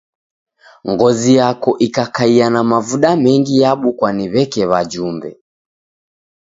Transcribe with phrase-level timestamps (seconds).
[0.89, 5.29] Ngozi yako ikakaia na mavuda mengi yabukwa ni w'eke wajumbe.